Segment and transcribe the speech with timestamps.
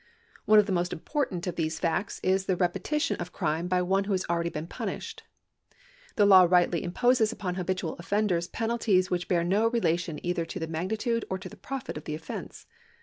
[0.45, 4.05] One of the most important of these facts is the repetition of crime by one
[4.05, 5.21] who has been already punished.
[6.15, 10.65] The law rightly imposes upon habitual offenders penalties which bear no relation either to the
[10.65, 12.65] magnitude or to the profit of the offence.